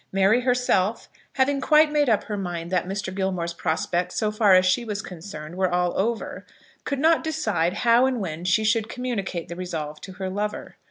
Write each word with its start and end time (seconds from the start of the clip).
Mary 0.11 0.41
herself, 0.41 1.09
having 1.33 1.61
quite 1.61 1.91
made 1.91 2.09
up 2.09 2.23
her 2.23 2.35
mind 2.35 2.71
that 2.71 2.87
Mr. 2.87 3.13
Gilmore's 3.13 3.53
prospects, 3.53 4.15
so 4.15 4.31
far 4.31 4.55
as 4.55 4.65
she 4.65 4.83
was 4.83 4.99
concerned, 5.03 5.53
were 5.55 5.71
all 5.71 5.93
over, 5.95 6.43
could 6.85 6.97
not 6.97 7.23
decide 7.23 7.73
how 7.85 8.07
and 8.07 8.19
when 8.19 8.43
she 8.43 8.63
should 8.63 8.89
communicate 8.89 9.47
the 9.47 9.55
resolve 9.55 10.01
to 10.01 10.13
her 10.13 10.27
lover. 10.27 10.75